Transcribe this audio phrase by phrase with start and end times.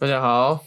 [0.00, 0.64] 大家好，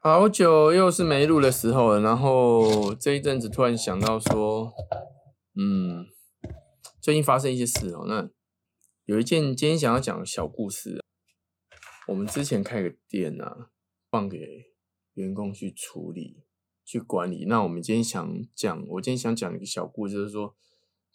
[0.00, 2.00] 好久又是没录的时候了。
[2.00, 4.72] 然后这一阵子突然想到说，
[5.54, 6.04] 嗯，
[7.00, 8.04] 最近发生一些事哦。
[8.08, 8.28] 那
[9.04, 11.00] 有一件今天想要讲的小故事。
[12.08, 13.70] 我们之前开个店啊，
[14.10, 14.72] 放给
[15.14, 16.42] 员工去处理、
[16.84, 17.44] 去管理。
[17.46, 20.56] 那我们今天想讲，我今天想讲一个小故事，就是说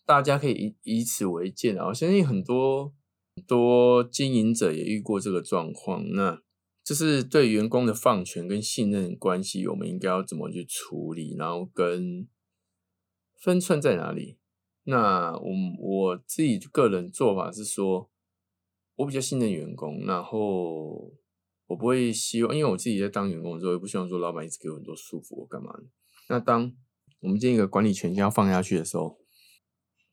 [0.05, 1.87] 大家可以以以此为鉴啊。
[1.87, 2.93] 我相信很多
[3.35, 6.01] 很多经营者也遇过这个状况。
[6.11, 6.41] 那
[6.87, 11.35] 就是对员工的放权跟信任关系，我们应该要怎么去处理？
[11.35, 12.25] 然后跟
[13.35, 14.37] 分寸在哪里？
[14.83, 15.49] 那我
[15.81, 18.09] 我自己个人做法是说，
[18.95, 21.11] 我比较信任员工，然后
[21.65, 25.77] 我不会希望，因为我自己在当员工的时候，也不希望说老板一直给我很多束缚，我干嘛？
[26.29, 26.73] 那当
[27.19, 29.19] 我们这一个管理权限要放下去的时候，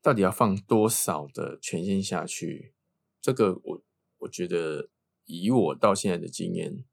[0.02, 2.74] 到底要放多少的权限下去？
[3.20, 3.84] 这个我
[4.18, 4.90] 我觉得。
[5.26, 6.84] 以我到现在的经验，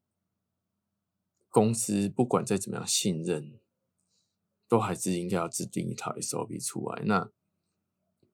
[1.49, 3.59] 公司不管再怎么样信任，
[4.67, 7.03] 都还是应该要制定一套 SOP 出来。
[7.05, 7.29] 那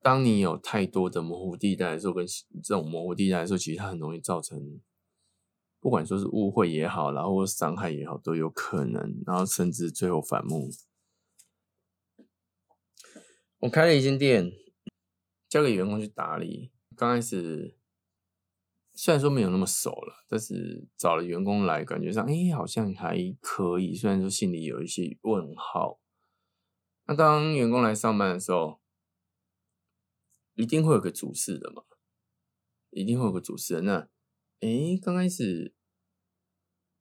[0.01, 2.25] 当你有太多的模糊地带的时候，跟
[2.63, 4.79] 这种模糊地带的时候，其实它很容易造成，
[5.79, 10.69] 不管说是误会也好，然后伤害也好，都有可能，然后甚至最后反目。
[13.59, 14.51] 我开了一间店，
[15.49, 17.76] 交给员工去打理，刚开始。
[18.97, 23.93] 虽然说没有那么熟了，但是找了员工来，感觉上哎好像还可以。
[23.93, 26.01] 虽然说心里有一些问号。
[27.05, 28.81] 那当员工来上班的时候，
[30.55, 31.83] 一定会有个主事的嘛，
[32.89, 33.81] 一定会有个主事的。
[33.81, 34.09] 那
[34.61, 35.75] 哎，刚开始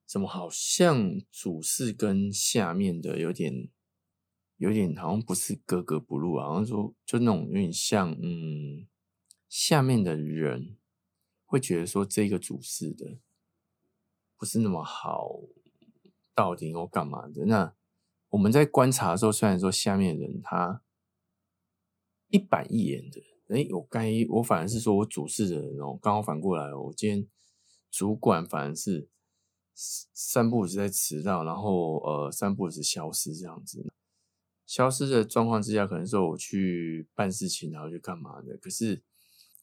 [0.06, 3.70] 怎么好像主事跟下面的有点
[4.58, 6.48] 有点好像不是格格不入啊？
[6.48, 8.86] 好像说就那种有点像嗯，
[9.48, 10.76] 下面的人。
[11.46, 13.18] 会觉得说这个主事的
[14.36, 15.40] 不是那么好，
[16.34, 17.46] 到底我干嘛的？
[17.46, 17.72] 那
[18.30, 20.82] 我们在观察的时候，虽然说下面人他
[22.28, 27.28] 一板一眼的，哎，我该我反而是说我主事的人哦，刚好反过来，我今天
[27.90, 29.08] 主管反而是
[29.72, 33.86] 三步是在迟到，然后呃三步是消失这样子，
[34.66, 39.04] 消失的状况之下，可能说我去办事情，然后去干嘛的，可是。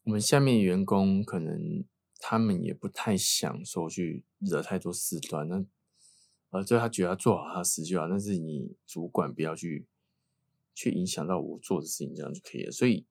[0.03, 1.85] 我们下面员工可能
[2.19, 5.65] 他们也不太想说去惹太多事端，那
[6.49, 9.87] 呃，就他觉得他做好他的事就好，但是你主管不要去
[10.73, 12.71] 去影响到我做的事情，这样就可以了。
[12.71, 13.07] 所以，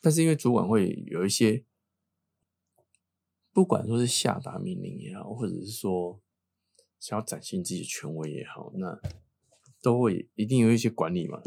[0.00, 1.64] 但是因为主管会有一些，
[3.52, 6.20] 不管说是下达命令也好，或者是说
[6.98, 8.98] 想要展现自己的权威也好，那
[9.82, 11.42] 都会一定有一些管理嘛。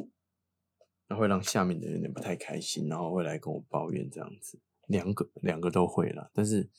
[1.08, 6.32] 那会让下面的人有点不太开心，然后会来跟我抱怨这样子，两个两个都会了。
[6.34, 6.70] 但是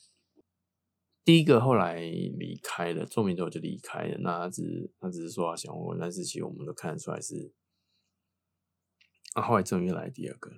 [1.23, 4.17] 第一个后来离开了，做名之后就离开了。
[4.19, 7.53] 那他只他只是说想问，但是其实我们都看得出来是。
[9.33, 10.49] 啊，后来终于来第二个，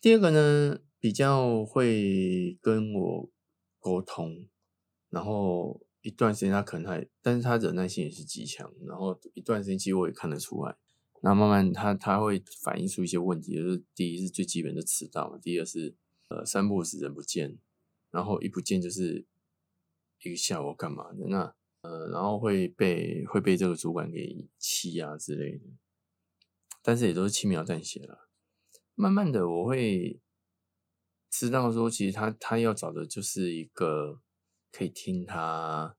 [0.00, 3.30] 第二个呢比较会跟我
[3.78, 4.48] 沟通，
[5.10, 10.76] 然后一段时间他可能还，但是他忍耐性也是极强，然后一段时间其实我也看得出来。
[11.26, 15.92] 那慢慢，他他会反映出一些问题，就是第一是最基本的迟到嘛，第二是
[16.28, 17.58] 呃三不五时人不见，
[18.12, 19.26] 然后一不见就是
[20.22, 25.64] 一个下午干嘛的，那呃然后会被会被这个主管给气啊之类的，
[26.80, 28.30] 但是也都是轻描淡写了。
[28.94, 30.20] 慢慢的，我会
[31.28, 34.22] 知道说，其实他他要找的就是一个
[34.70, 35.96] 可以听他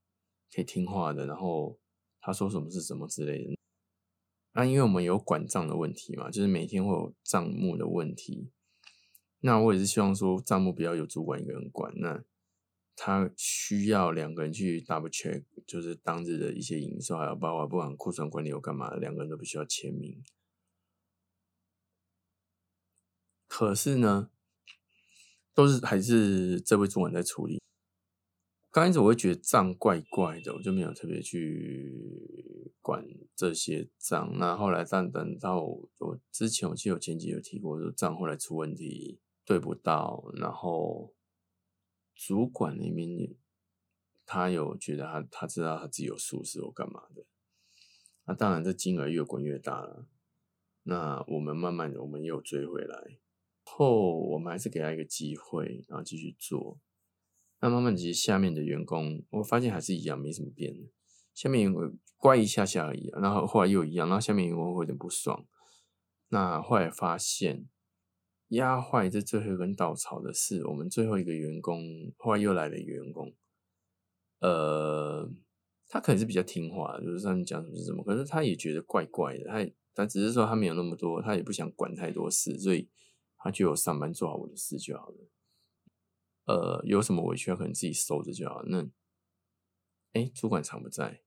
[0.55, 1.77] 可以听话的，然后
[2.21, 3.57] 他说什么是什么之类的。
[4.59, 8.49] 那因为我们有管账的问题嘛，就是每天会有账目的问题。
[9.41, 12.23] 那我也是希望说账目不要有主管一个人管，那
[12.95, 20.23] 他需要两个人去 double check，就是当日的一些营收，还有包括不管库存管理有干嘛，两个人都必须要签名。
[23.45, 24.31] 可是呢，
[25.53, 27.61] 都是还是这位主管在处理。
[28.77, 33.03] 刚开始我会觉得账怪怪的，我就没有特别去管
[33.35, 34.37] 这些账。
[34.37, 41.11] 那后来，但等到我之前，我记得我前几有提过，说账后来出问题，对不到，然后
[42.13, 43.35] 主管那边
[44.27, 47.25] 他有觉得他他知道他自己有疏失或干嘛的。
[48.25, 50.07] 那当然，这金额越滚越大了。
[50.83, 53.17] 那我们慢慢的，我们又追回来，
[53.63, 56.79] 后我们还是给他一个机会，然后继续做。
[57.59, 60.75] 那慢慢其实下面的员工，我发现还是一样，没什么变。
[61.33, 65.45] 下面员工乖一下下而已，然后后来又一样，然后下面员工会有点不爽。
[66.29, 67.67] 那后来发现
[68.49, 71.81] 压坏这最后一根稻草的是我们最后一个员工，
[72.17, 73.33] 后来又来了一个员工，
[74.39, 75.29] 呃，
[75.87, 82.89] 他可能是比较听话，就是上面讲什么是什么，可是他也觉得怪怪的，他他只是说他没有那么多，他也不想管太多事，所以
[83.37, 85.17] 他就有上班做好我的事就好了。
[86.47, 88.63] 呃，有什么委屈，可能自己收着就好。
[88.67, 88.87] 那，
[90.13, 91.21] 哎，主管常不在，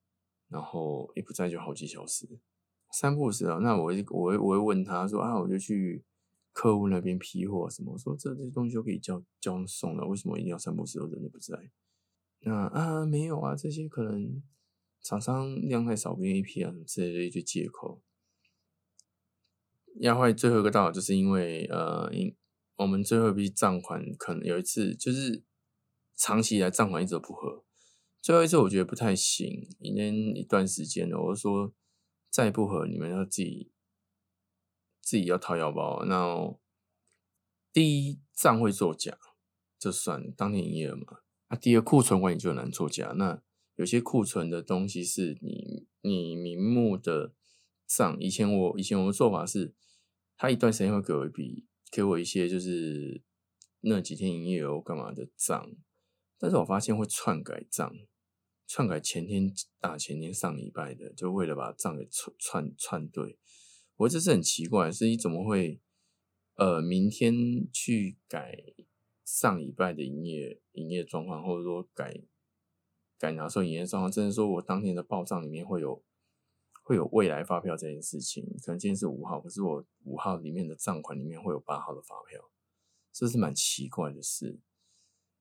[0.49, 2.41] 然后一不在就好几小时，
[2.91, 3.59] 三不时啊。
[3.63, 6.03] 那我我我会问他说啊，我就去
[6.53, 11.71] 客户那边批货什么，我说这这些东西都可以叫叫送了，为什么一定要三不时都人都不在？
[12.39, 14.43] 那啊，没有啊，这些可能
[15.03, 18.03] 厂商量太少，不愿意批啊，什么之类的一堆借口。
[19.97, 22.35] 压坏最后一个道就是因为呃，因。
[22.81, 25.45] 我们最后一笔账款可能有一次就是
[26.17, 27.63] 长期以来账款一直不合，
[28.23, 31.21] 最后一次我觉得不太行，已经一段时间了。
[31.21, 31.75] 我说
[32.31, 33.71] 再不合，你们要自己
[35.03, 36.07] 自己要掏腰包。
[36.07, 36.59] 那
[37.71, 39.19] 第一账会作假，
[39.79, 41.19] 就算当天营业额嘛？
[41.49, 43.13] 啊，第二库存管理就很难作假。
[43.15, 43.43] 那
[43.77, 47.35] 有些库存的东西是你你明目的
[47.87, 49.75] 账，以前我以前我的做法是，
[50.39, 51.67] 他一段时间会给我一笔。
[51.91, 53.23] 给我一些就是
[53.81, 55.75] 那几天营业额干嘛的账，
[56.39, 57.93] 但是我发现会篡改账，
[58.67, 63.39] 篡改前天大前天上礼拜的，就为了把账给串串串对。
[63.97, 65.81] 我这是很奇怪，是你怎么会
[66.55, 67.35] 呃明天
[67.73, 68.63] 去改
[69.25, 72.23] 上礼拜的营业营业状况，或者说改
[73.19, 76.05] 改拿收营业状况，甚至说我当天的报账里面会有。
[76.91, 82.51] 会有未来发票这件事情，可能今天是五号，可是我五号里面的账款里面会有八号的发票，
[83.13, 84.59] 这是蛮奇怪的事。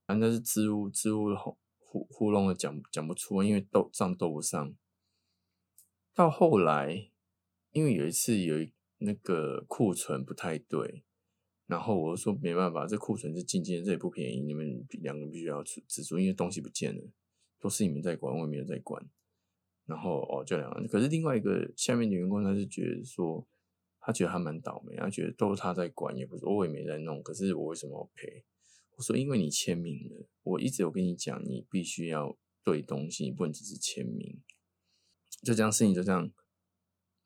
[0.05, 1.35] 反正是支吾支吾
[1.79, 4.75] 糊糊弄的讲讲不出，因为斗账斗不上。
[6.13, 7.09] 到后来，
[7.71, 11.03] 因为有一次有一那个库存不太对，
[11.65, 17.11] 然后我就说没办法，这库存是进件，这也不便宜，你们两个必须要出支出，因为东西不见了，
[17.59, 19.03] 都是你们在管，我也没有在管。
[19.89, 20.87] 然后哦，就两个人。
[20.87, 23.45] 可是另外一个下面的员工，他是觉得说，
[23.99, 27.23] 他觉得他蛮倒霉，他觉得都是他在管，也不是我也没在弄。
[27.23, 28.45] 可是我为什么要赔？
[28.91, 34.39] 我说因为你签名了，我一直有跟你讲，你必须要对东西，你不能只是签名。
[35.41, 36.31] 就这样事情就这样，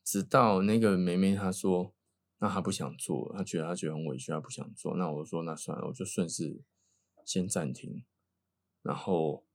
[0.05, 1.93] 直到那个梅梅她说，
[2.39, 4.95] 那她不想做，她觉得她觉得很委屈，她不想做。
[4.95, 6.61] 那我说那算了，我就顺势
[7.25, 8.05] 先暂停，
[8.81, 9.45] 然后。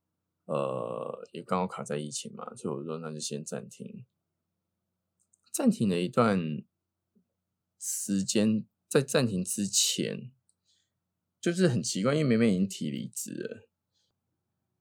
[0.49, 4.03] 呃，也刚好卡在疫情嘛，所以我说那就先暂停。
[5.51, 6.63] 暂停了一段
[7.79, 10.31] 时间，在暂停之前，
[11.39, 13.69] 就是很奇怪，因为梅梅已经提离职了，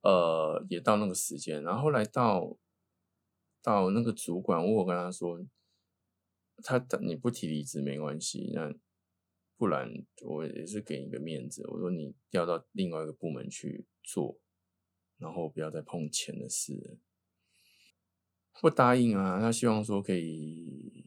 [0.01, 2.59] 呃，也到那个时间，然后后来到
[3.61, 5.47] 到那个主管，我跟他说，
[6.63, 8.75] 他你不提离职没关系，那
[9.59, 9.91] 不然
[10.25, 14.41] 我也是给你个面子，我说你调到另外一个部门去做。
[15.19, 16.97] 然后不要再碰钱的事，
[18.61, 19.41] 不答应啊！
[19.41, 21.07] 他希望说可以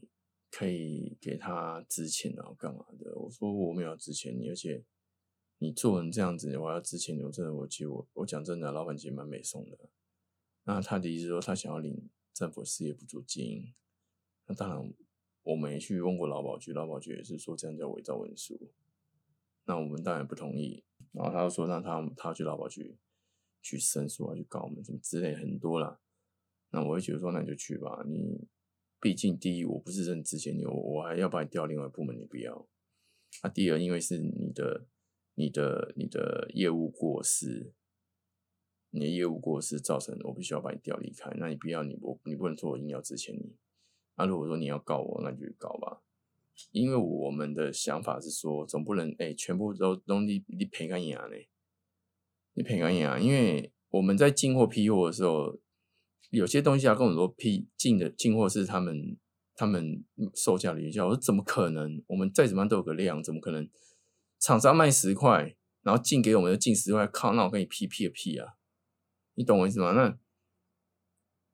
[0.50, 3.14] 可以给他支钱然后干嘛的？
[3.16, 4.84] 我说我没有支钱你，而且
[5.60, 9.78] 你做人这样子，我要支钱我真的，我其实我我讲真的，老板其实蛮美送的。
[10.64, 13.74] 那他的意思说他想要领政府事业补助金，
[14.48, 14.94] 那当然
[15.44, 18.72] 我们也去问过劳保局，劳保局也是说这样叫伪造文书，
[19.66, 20.84] 那我们当然不同意。
[21.14, 22.98] 然后他就说那他他去劳保局。
[23.62, 26.00] 去申诉啊，去告我们什么之类很多啦。
[26.72, 28.04] 那我会觉得说，那你就去吧。
[28.08, 28.48] 你
[29.00, 32.68] 毕竟第一，我不是认之前你，我我还要把你调另外部门，你不要。
[33.42, 34.88] 啊，第二，因为是你的、
[35.36, 37.74] 你的、你的业务过失，
[38.92, 41.30] 你的业务过失造成我必须要把你调离开。
[41.38, 43.56] 那你不要，你我你不能说我硬要之前你。
[44.16, 46.02] 那如果说你要告我，那就去告吧。
[46.72, 51.36] 因为我们的想法是说，总不能哎，全部都都你你赔干牙呢。
[52.54, 53.18] 你赔干啊？
[53.18, 55.60] 因为我们在进货批货的时候，
[56.30, 59.18] 有些东西要跟我说批进的进货是他们
[59.56, 60.04] 他们
[60.34, 61.06] 售价的原价。
[61.06, 62.04] 我说怎么可能？
[62.08, 63.70] 我们再怎么样都有个量，怎么可能？
[64.40, 68.56] 厂商卖十块，然后进给我们就进十块，靠，那我跟你批批个屁啊！
[69.36, 69.92] 你懂我意思吗？
[69.92, 70.18] 那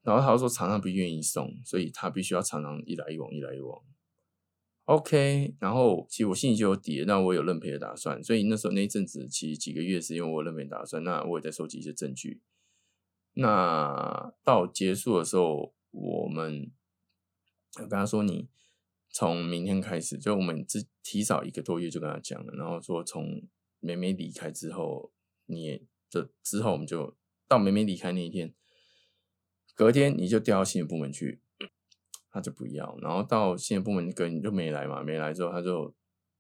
[0.04, 3.84] 然后他说厂商不愿意送，所以他必须要常常一来一往，一来一往。
[4.88, 12.42] OK，然后其实我心里就有底，那我有认赔的打算，所以那时候那一阵子其实几个月是因为我认赔打算，那我也在收集一些证据。
[13.34, 16.72] 那到结束的时候，我们
[17.76, 18.48] 我跟他说，你
[19.10, 23.46] 从明天开始，就我们只提早一个多月就跟他讲了，然后说从
[23.82, 25.12] 美美离开之后，
[25.48, 28.56] 你这之后我们就到美美离开那一天，
[29.76, 31.42] 隔天你就调到新的部门去。
[32.38, 35.92] 他就不要，然后到新的部门跟就没来嘛，没来之后他就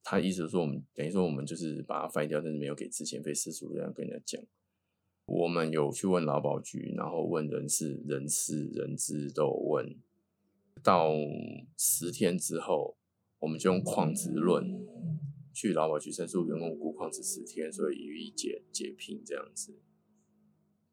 [0.03, 4.45] 他意思说我们等于说我们就是把他废掉，但是没有给之前费私塾这样跟人家讲。
[5.25, 9.97] 我们有去问劳保局，然后问人事、人事、人资都有问。
[10.83, 11.11] 到
[11.75, 12.95] 十天之后，
[13.39, 14.63] 我们就用旷职论
[15.51, 19.73] 去劳保局申诉员工无故旷职十天，所以予以解解聘这样子。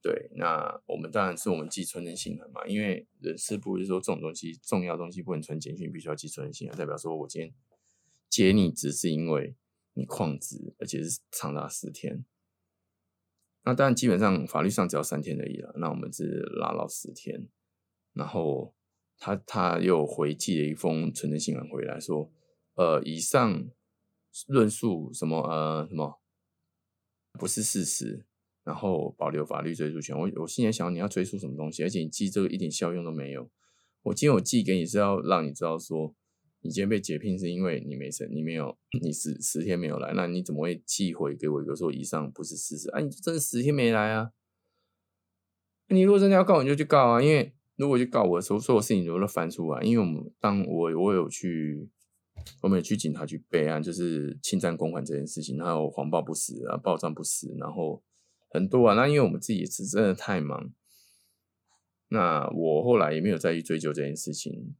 [0.04, 7.54] 对，那我们当然是我们寄存人信函嘛，因为人事部是说这种东西重要东西不能存简讯，必须要寄存人信函，代表说我今天
[8.28, 9.56] 解你只是因为
[9.94, 12.22] 你旷职，而且是长达十天。
[13.62, 17.48] 那当然基本上法律上只要三天而已了，那我们是拉到十天。
[18.12, 18.74] 然后
[19.16, 22.30] 他他又回寄了一封存证信函回来说，
[22.74, 23.70] 呃，以上
[24.48, 26.20] 论述什么呃什么
[27.38, 28.26] 不是事实。
[28.64, 30.18] 然后保留法律追诉权。
[30.18, 31.82] 我我心里想，你要追诉什么东西？
[31.82, 33.50] 而且你寄这个一点效用都没有。
[34.02, 36.14] 我今天我寄给你是要让你知道说，
[36.60, 42.90] 你今天被解聘是因为你没审，你没有，你十十天没有来，那你怎么会寄回给我一个说以上不是事实？
[42.90, 44.30] 啊，你真的十天没来啊？
[45.88, 47.22] 你如果真的要告，你就去告啊。
[47.22, 49.82] 因为如果去告我，的时候所有事情都都翻出来。
[49.82, 51.88] 因为我们当我我有去，
[52.62, 58.02] 我们有去警察局备案，就是侵占公款这件事情，还有谎报不实啊，报账不实，然后。
[58.54, 60.72] 很多啊，那因为我们自己是真的太忙，
[62.06, 64.76] 那我后来也没有再去追究这件事情，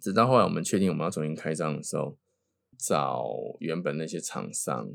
[0.00, 2.16] 直到后来我们确定我们要重新开张的时候，
[2.78, 3.26] 找
[3.58, 4.90] 原本那些厂商，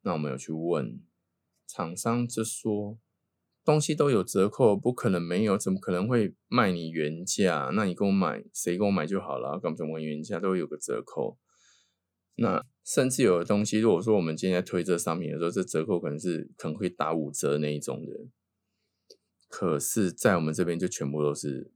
[0.00, 1.02] 那我们有去问
[1.66, 2.98] 厂商，就说
[3.62, 7.70] 东西都有折扣，不可能没有，怎么可能会卖你原价？
[7.74, 11.38] 那你给我买，谁给我买就好了，干嘛怎么原价都有个折扣？
[12.36, 18.28] 那甚至有的东西，如果说我们今天在推这商品的时候，这折扣可能是可能会打五折那一种的，
[19.48, 21.70] 可是，在我们这边就全部都是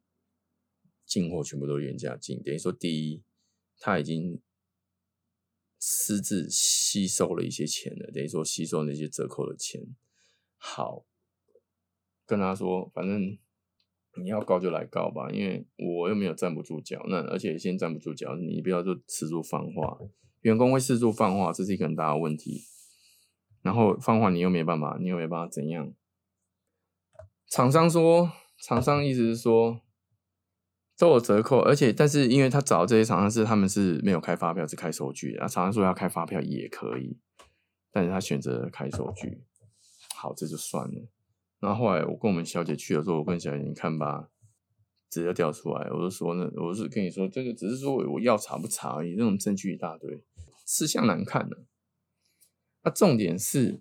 [1.04, 2.42] 进货，全部都原价进。
[2.42, 3.22] 等于说，第一，
[3.78, 4.40] 他已经
[5.78, 9.82] 私自吸收了一些钱了，等于说吸收那些折扣的钱。
[10.56, 11.04] 好，
[12.24, 13.36] 跟他说，反正
[14.16, 17.04] 你要告就来告吧，因为我又没有站不住脚。
[17.08, 19.98] 那而且先站不住脚，你不要就吃住放话。
[20.44, 22.64] 员工会四处放话，这是一个很大的问题。
[23.62, 25.94] 然后放话你又没办法，你又没办法怎样？
[27.48, 29.80] 厂商说，厂商意思是说
[30.98, 35.34] 都有折扣，而且但是因为他找这些厂商是他们是没有开发票，是开收据。
[35.36, 37.18] 啊，厂商说要开发票也可以，
[37.90, 39.42] 但是他选择开收据。
[40.14, 41.08] 好，这就算了。
[41.58, 44.28] 然后后来我跟我们小姐去的时候，我跟小姐你看吧。
[45.14, 50.24] 直接调出来，我就说呢，我是跟你说，这个只是说我要查不查而已，这种证据一大堆，
[50.66, 51.64] 吃相难看的。
[52.82, 53.80] 那重点是，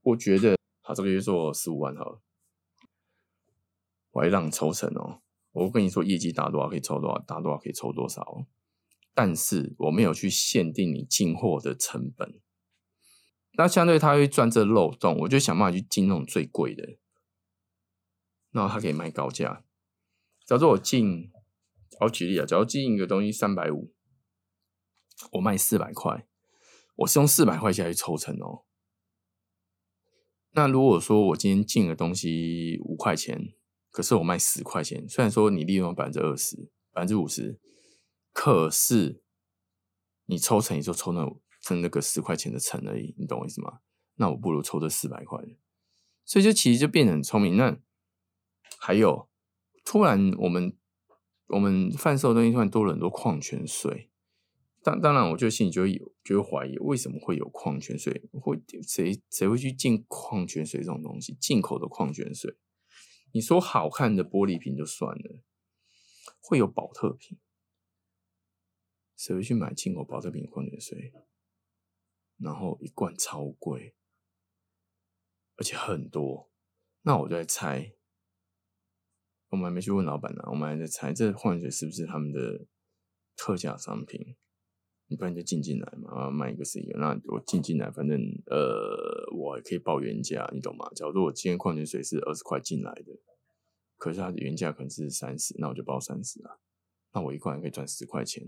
[0.00, 2.22] 我觉得他这个月做十五万好了，
[4.12, 5.20] 我还让抽成哦。
[5.52, 8.46] 我跟你说，业绩达多少可以抽多少，达多少可以抽多少。
[9.12, 12.40] 但是我没有去限定你进货的成本，
[13.58, 16.96] 那相对他会钻这漏洞，我就想办法去进那种最贵的，
[18.50, 19.62] 然后他可以卖高价。
[20.46, 21.30] 假如说我进，
[22.00, 23.94] 我举例啊，假如进一个东西三百五，
[25.32, 26.26] 我卖四百块，
[26.96, 28.66] 我是用四百块钱去抽成哦。
[30.50, 33.54] 那如果说我今天进的东西五块钱，
[33.90, 37.58] 可是我卖十块钱，虽然说你利润百分之二十、百分之五十，
[38.32, 39.22] 可是
[40.26, 41.26] 你抽成也就抽那
[41.62, 43.80] 分那个十块钱的成而已，你懂我意思吗？
[44.16, 45.40] 那我不如抽这四百块，
[46.26, 47.56] 所以就其实就变得很聪明。
[47.56, 47.80] 那
[48.78, 49.30] 还有。
[49.84, 50.76] 突然，我们
[51.48, 54.10] 我们贩售的东西突然多了很多矿泉水，
[54.82, 58.28] 当当然，我就心里就会有就会怀疑，为什么会有矿泉水？
[58.32, 61.34] 会谁谁会去进矿泉水这种东西？
[61.34, 62.56] 进口的矿泉水，
[63.32, 65.42] 你说好看的玻璃瓶就算了，
[66.40, 67.38] 会有保特瓶，
[69.16, 71.12] 谁会去买进口保特瓶矿泉水？
[72.38, 73.94] 然后一罐超贵，
[75.56, 76.50] 而且很多，
[77.02, 77.94] 那我就在猜。
[79.54, 82.66] 我们还没去问老板呢，我们还在猜这矿泉水是不是他们的
[83.36, 84.34] 特价商品？
[85.06, 86.98] 你不然就进进来嘛，卖一个是一个。
[86.98, 90.90] 那我进进来，反正呃，我还可以报原价，你懂吗？
[90.96, 93.12] 假如我今天矿泉水是二十块进来的，
[93.96, 96.56] 可是它的原价可能是三十，那我就报三十啊。
[97.12, 98.42] 那我一罐可以赚十块钱，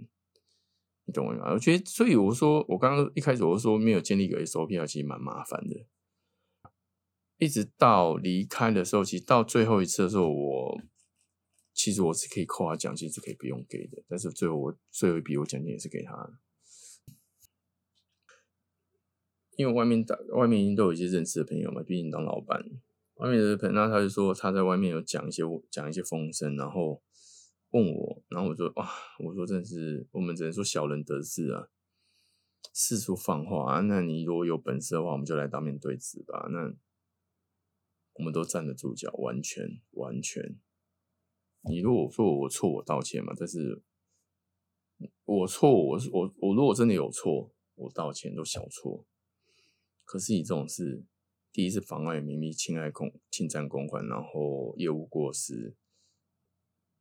[1.05, 1.53] 你懂我意思吗？
[1.53, 5.87] 我觉得，所以我说，我刚刚一开始我说没有建立一个 SOP，啊其实蛮麻烦的。
[7.39, 10.81] 一直到离开的时候，其实到最后一次的时候，我。
[11.77, 14.03] 其实我是可以扣他奖金，是可以不用给的。
[14.09, 16.41] 但是最后我最后一笔我奖金也是给他，
[19.57, 22.65] 因为外面打外面已经都有一些认识的朋友嘛，毕竟当老板，
[23.17, 27.03] 外面的朋友，那他就说他在外面有讲一些讲一些风声，然后
[27.73, 31.69] 问我，然后我说哇，我说真是我们只能说小人得志啊，
[32.73, 33.81] 四处放话啊。
[33.81, 36.49] 那你如果有本事的话，我们就来当面对质吧。
[36.51, 36.75] 那
[38.15, 40.59] 我们都站得住脚，完全完全。
[41.69, 43.33] 你如果说我错，我道歉嘛。
[43.37, 43.83] 但是，
[45.25, 49.05] 我错，我我我如果真的有错，我道歉都小错。
[50.05, 51.05] 可是你这种事，
[51.53, 55.75] 第一是妨碍秘密、侵害公、侵占公款，然后业务过失，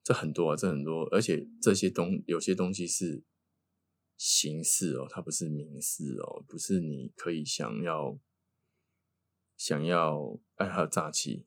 [0.03, 3.23] 这很多啊，这很多，而且这些东有些东西是
[4.17, 8.17] 形式哦，它不是民事哦，不是你可以想要
[9.55, 11.45] 想要爱他诈欺。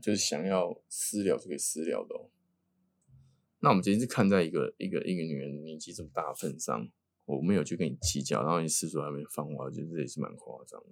[0.00, 2.30] 就是想要私了就可以私了的哦。
[3.60, 6.86] 那我们今天是看在一个一个一个女人年纪这么大份上，
[7.24, 10.88] 我没有去跟你计较，然后你四处还没放话，我觉得这也是蛮夸张的。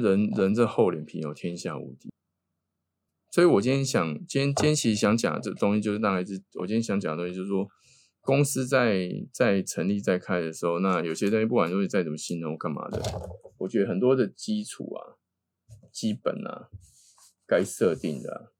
[0.00, 2.10] 人人这厚脸皮有天下无敌。
[3.30, 7.68] 所以我今天想，今天今天其实想讲这东西，就是大概是我今天想讲的东西，就是说
[8.22, 13.00] 公司在在成立在开的时候，那有些东西不管东西再怎么信任干嘛的，
[13.58, 15.14] 我觉得很多的基础啊。
[15.96, 16.68] 基本啊，
[17.46, 18.52] 该设定的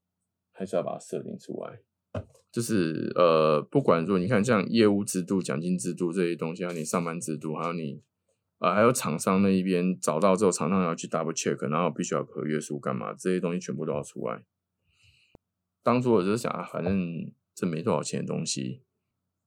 [0.51, 1.81] 还是要把它设定出来。
[2.51, 8.01] 就是呃，不管说你看像业务制度、奖金制度这些东西，还有你上班制度，还有你
[8.57, 13.13] 啊，还有厂商那一边找到之后，厂商要去 double check，然后必须要合约书干嘛？
[13.13, 14.43] 这些东西全部都要出来。
[15.83, 18.81] 当初我就是想啊，反正这没多少钱的东西，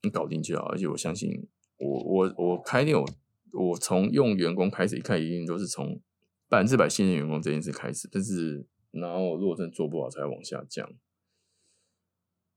[0.05, 0.67] 你搞定就好。
[0.67, 3.05] 而且我相信，我我我开店，我
[3.53, 6.01] 我从用员工开始，一开始一定都是从。
[6.51, 10.93] 百分之百信任员工这件事开始，但是然后如果真的做不好，才往下降。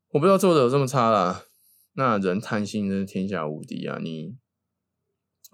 [0.10, 1.46] 我不知道做的有这么差啦。
[1.94, 4.00] 那人贪心真是天下无敌啊！
[4.02, 4.36] 你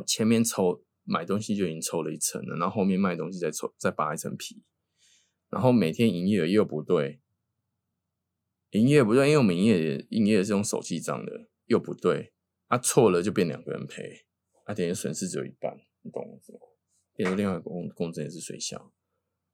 [0.07, 4.63] 前面抽买东西就已经抽了一层了，然后后面卖东西再抽再扒一层皮，
[5.49, 7.19] 然后每天营业额又不对，
[8.69, 12.31] 营业不对，因为我们营业营业是用手记账的，又不对，
[12.67, 14.25] 啊错了就变两个人赔，
[14.63, 16.59] 啊等于损失只有一半，你懂我意思吗？
[17.19, 18.93] 变成另外一个工工程也是水小，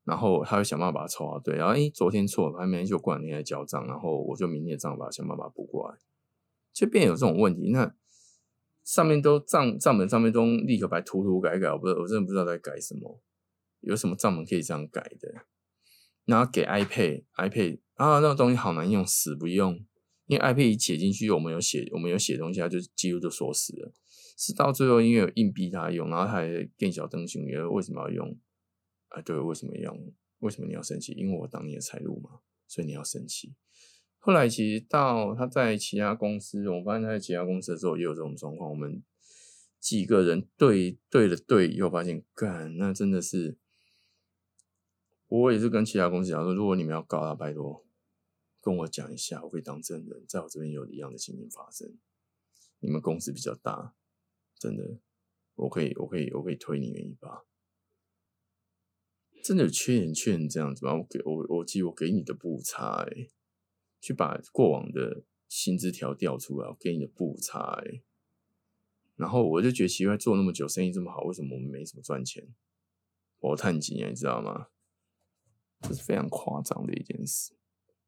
[0.04, 5.98] 然后他会想办法把它抽好，对，然后诶昨天错了，还没就过两天来交账，然后我就明天的账把它想办法补过来，
[6.72, 7.72] 就变有这种问题。
[7.72, 7.96] 那
[8.84, 13.20] 上面都账账本上面都立刻白涂涂改改，我不我真的不知道在改什么，
[13.80, 15.34] 有什么账本可以这样改的？
[16.26, 19.84] 然后给 iPad iPad 啊，那个东西好难用，死不用，
[20.28, 23.94] 因为 iPad 一写进去，我们有写我们有写东西，它就几乎就锁死了。
[24.38, 28.38] 是到最后，因为有硬逼他用，然后他还更小灯熊，也为什么要用？
[29.08, 30.14] 啊，对，为什么要用？
[30.40, 31.14] 为什么你要生气？
[31.14, 33.56] 因为我当你的财路嘛，所以你要生气。
[34.20, 38.70] 后来其实到他在其他公司，我发现他在其他公司的时候也有这种状况。
[38.70, 39.04] 我们
[39.80, 43.58] 几个人对对了对，以后发现，干，那真的是，
[45.28, 47.86] 我也是跟其他公司讲说，如果你们要告他，拜托
[48.66, 52.00] 跟我讲一下，我会当证人，在我这边有一样的情形发生。
[52.80, 53.94] 你们公司比较大。
[54.58, 55.00] 真的，
[55.54, 57.46] 我可以，我可以，我可以推你们一把。
[59.44, 60.96] 真的有缺人，缺人这样子吗？
[60.96, 63.28] 我给我，我记我给你的不差，哎，
[64.02, 68.02] 去把过往的薪资条调出来，我给你的不差，哎。
[69.16, 72.56] 然后我就觉得奇怪，做那么久，生意这么好，为什么我们没什么赚钱？
[73.38, 74.70] 我叹气啊，你知道吗？
[75.82, 77.54] 这是非常夸张的一件事。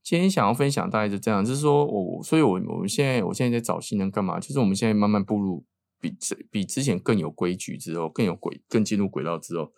[0.07, 4.39] 今天想要分享大概是这样，就是说我，所以我我们现在，我现在在找新人干嘛？
[4.39, 5.65] 就是我们现在慢慢步入。
[5.99, 9.73] 比之比之前更有规矩之后，更有轨更进入轨道之后，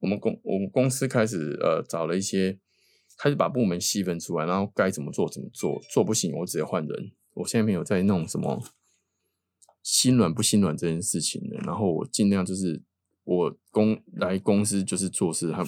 [0.00, 2.58] 我们公我们公司开始呃找了一些，
[3.16, 7.12] 开始把部门细分出来，然后该怎么做怎么做，做不行我直接换人。
[7.34, 8.60] 我现在没有在弄什么
[9.84, 12.82] 心软不心软这件事情的，然后我尽量就是
[13.22, 15.64] 我公来公司就是做事，很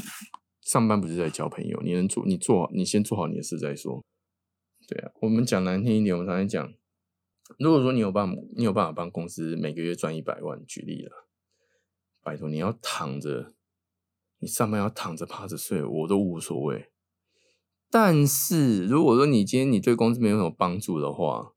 [0.70, 4.04] 上班不是在交朋友，你能做你做好，你先做好你的事再说。
[4.86, 6.72] 对啊，我们讲难听一点，我们常常讲。
[7.58, 11.26] 如果说你有办，你有办法帮公司每个月赚一百万，举例了，
[12.22, 13.52] 拜托你要躺着，
[14.38, 16.92] 你上班要躺着趴着睡，我都无所谓。
[17.90, 21.54] 但是如果说你今天你对公司没有什么帮助的话，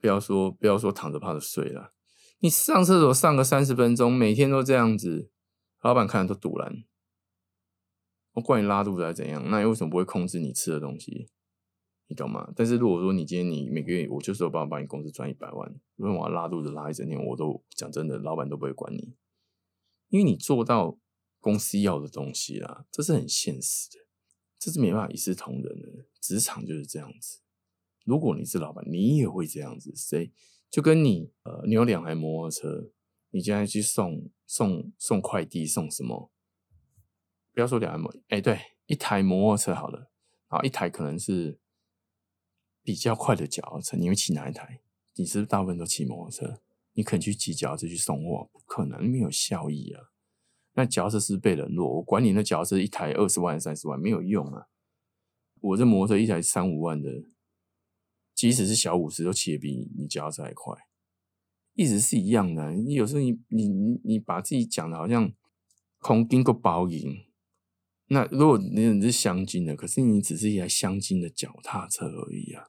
[0.00, 1.92] 不要说不要说躺着趴着睡了，
[2.38, 5.32] 你上厕所上个三十分钟，每天都这样子，
[5.82, 6.84] 老板看了都堵然。
[8.34, 11.28] 我管你拉肚子还是怎样，那你为什么不会控制你吃的东西？
[12.06, 12.52] 你懂吗？
[12.54, 19.14] 但是如果说你今天你每个月我就是有办法帮你公司赚一百万，因为我要拉肚子拉一整天，我都讲真的，老板都不会管你，
[20.10, 20.98] 因为你做到
[21.40, 23.98] 公司要的东西啦，这是很现实的，
[24.58, 26.06] 这是没办法一视同仁的。
[26.20, 27.40] 职场就是这样子，
[28.04, 29.92] 如果你是老板，你也会这样子。
[29.96, 30.32] 谁
[30.70, 32.90] 就跟你呃，你有两台摩托车，
[33.30, 36.30] 你现在去送送送快递，送什么？
[37.54, 40.10] 不要说两台摩，哎，对，一台摩托车好了，
[40.50, 41.58] 然后一台可能是。
[42.86, 44.82] 比较快的脚踏车，你会骑哪一台？
[45.14, 46.60] 你是不是大部分都骑摩托车？
[46.92, 48.50] 你肯去骑脚踏车去送货？
[48.52, 50.10] 不可能，没有效益啊！
[50.74, 54.66] 那脚踏车是被冷落，我管你那脚踏车一台二十万、三十万没有用啊！
[55.62, 57.08] 我这摩托车一台三五万的，
[58.34, 60.76] 即使是小五十，都骑得比你你脚踏车还快，
[61.72, 62.72] 意思是一样的。
[62.72, 65.32] 你有时候你你你你把自己讲的好像
[66.00, 67.24] 空经过包赢，
[68.08, 72.66] 那如果你你是镶金的，可是你只是一台镶金的脚踏车而已啊，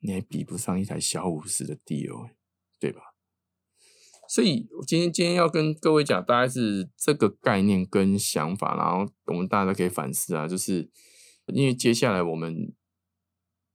[0.00, 2.30] 你还比不上一台小五十的 D O，
[2.80, 3.00] 对吧？
[4.28, 10.48] 所以，我今天今天要跟各位讲，大概是这个概念跟想法，然后我们大家都可以反思啊。
[10.48, 10.90] 就是
[11.48, 12.74] 因为接下来我们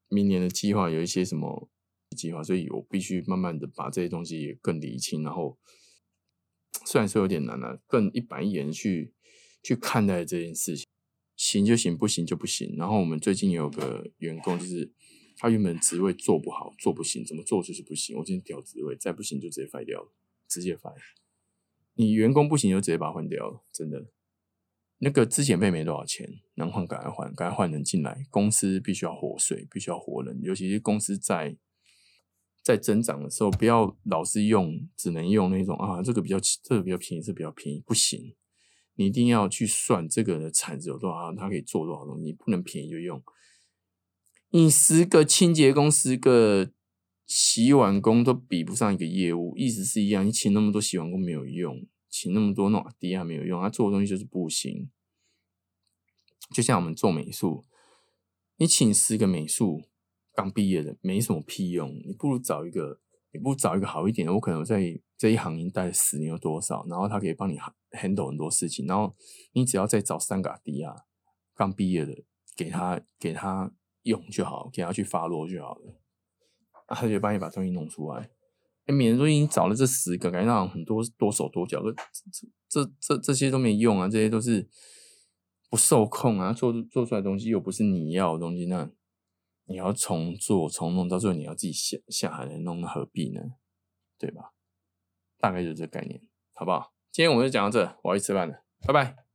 [0.09, 1.69] 明年的计划有一些什么
[2.15, 5.21] 计划，所以我必须慢慢的把这些东西也更理清。
[5.21, 5.59] 然后
[6.87, 9.13] 虽然说有点难了，更一板一眼去
[9.63, 10.85] 去看待这件事情，
[11.35, 12.75] 行就行，不行就不行。
[12.77, 14.91] 然后我们最近有个员工，就是
[15.37, 18.17] 他原本职位做不好，做不行，怎么做就是不行。
[18.17, 20.13] 我今天调职位，再不行就直接废掉了。
[20.49, 20.89] 直接废，
[21.95, 24.07] 你员工不行就直接把它换掉了，真的。
[24.99, 28.25] 那个之前费没多少钱，能换赶快换，赶快换人进来。
[28.29, 31.57] 公司必须要活水，必须要活人，尤其是公司在
[32.63, 38.33] 在增长的时候，不要老是用，只能用那种啊，这个比较这个比较便宜，这比较便宜，不行。
[38.97, 43.23] 你一定要去算这个的产值有多少，它可以做多少东西，不能便宜就用。
[44.49, 46.71] 你十个清洁工，十个。
[47.29, 50.25] 洗碗工都比不上一个业务，意思是一样。
[50.25, 54.89] 你请那么多洗碗工没有用，请那么多那低压没有用，他做的东西就是不行。
[56.53, 57.65] 就像我们做美术，
[58.55, 59.89] 你请十个美术
[60.33, 63.01] 刚毕业的没什么屁用，你不如找一个，
[63.31, 64.33] 你不找一个好一点的。
[64.33, 64.81] 我可能在
[65.17, 67.57] 这一行已经待十年有多少，然后他可以帮你
[67.91, 69.15] handle 很多事情，然后
[69.53, 70.95] 你只要再找三个低压
[71.55, 72.23] 刚毕业的，
[72.55, 73.71] 给他给他
[74.03, 76.01] 用就好，给他去发落就好了。
[76.89, 78.29] 他就帮你把东西弄出来，
[78.85, 81.83] 哎，免得说你找了这十个，感觉上很多多手多脚，
[82.69, 84.69] 这这这这些都没用啊，这些都是
[85.69, 88.89] 不受控啊，做做出来的东西又不是你要的东西，那
[89.67, 93.41] 你要重做重弄，到最后你要自己下下海来弄，那何必呢？
[94.17, 94.53] 对吧？
[95.37, 96.21] 大概就是这个概念，
[96.53, 96.93] 好不好？
[97.11, 99.26] 今天我们就讲到这，我要去吃饭了，拜拜。